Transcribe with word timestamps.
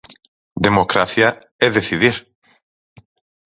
Democracia 0.65 1.29
é 1.65 1.67
decidir. 1.77 2.15